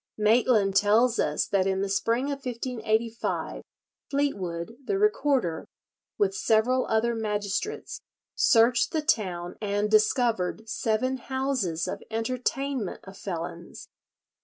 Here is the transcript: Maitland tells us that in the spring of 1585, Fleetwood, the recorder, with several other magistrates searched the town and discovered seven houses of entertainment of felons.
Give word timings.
Maitland 0.17 0.75
tells 0.75 1.19
us 1.19 1.45
that 1.45 1.67
in 1.67 1.81
the 1.81 1.87
spring 1.87 2.31
of 2.31 2.43
1585, 2.43 3.61
Fleetwood, 4.09 4.75
the 4.83 4.97
recorder, 4.97 5.67
with 6.17 6.33
several 6.33 6.87
other 6.87 7.13
magistrates 7.13 8.01
searched 8.33 8.93
the 8.93 9.03
town 9.03 9.57
and 9.61 9.91
discovered 9.91 10.67
seven 10.67 11.17
houses 11.17 11.87
of 11.87 12.01
entertainment 12.09 13.01
of 13.03 13.15
felons. 13.15 13.89